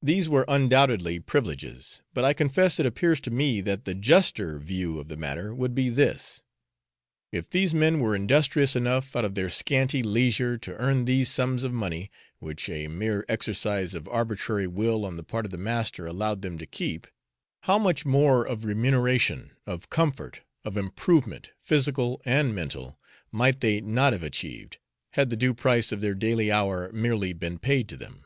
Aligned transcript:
These 0.00 0.30
were 0.30 0.46
undoubtedly 0.48 1.20
privileges, 1.20 2.00
but 2.14 2.24
I 2.24 2.32
confess 2.32 2.80
it 2.80 2.86
appears 2.86 3.20
to 3.20 3.30
me 3.30 3.60
that 3.60 3.84
the 3.84 3.92
juster 3.94 4.58
view 4.58 4.98
of 4.98 5.08
the 5.08 5.16
matter 5.18 5.54
would 5.54 5.74
be 5.74 5.90
this 5.90 6.42
if 7.32 7.50
these 7.50 7.74
men 7.74 8.00
were 8.00 8.16
industrious 8.16 8.74
enough 8.74 9.14
out 9.14 9.26
of 9.26 9.34
their 9.34 9.50
scanty 9.50 10.02
leisure 10.02 10.56
to 10.56 10.74
earn 10.76 11.04
these 11.04 11.28
sums 11.30 11.64
of 11.64 11.72
money, 11.74 12.10
which 12.38 12.70
a 12.70 12.88
mere 12.88 13.26
exercise 13.28 13.92
of 13.94 14.08
arbitrary 14.08 14.66
will 14.66 15.04
on 15.04 15.18
the 15.18 15.22
part 15.22 15.44
of 15.44 15.50
the 15.50 15.58
master 15.58 16.06
allowed 16.06 16.40
them 16.40 16.56
to 16.56 16.64
keep, 16.64 17.06
how 17.64 17.78
much 17.78 18.06
more 18.06 18.42
of 18.42 18.64
remuneration, 18.64 19.50
of 19.66 19.90
comfort, 19.90 20.40
of 20.64 20.78
improvement, 20.78 21.50
physical 21.60 22.22
and 22.24 22.54
mental, 22.54 22.98
might 23.30 23.60
they 23.60 23.82
not 23.82 24.14
have 24.14 24.22
achieved, 24.22 24.78
had 25.12 25.28
the 25.28 25.36
due 25.36 25.52
price 25.52 25.92
of 25.92 26.00
their 26.00 26.14
daily 26.14 26.48
labour 26.48 26.90
merely 26.94 27.34
been 27.34 27.58
paid 27.58 27.86
to 27.86 27.98
them? 27.98 28.24